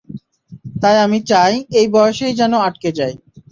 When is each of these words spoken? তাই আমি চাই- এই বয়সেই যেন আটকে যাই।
তাই 0.81 0.95
আমি 1.05 1.19
চাই- 1.27 1.53
এই 1.79 1.87
বয়সেই 1.93 2.33
যেন 2.39 2.53
আটকে 2.67 2.89
যাই। 2.97 3.13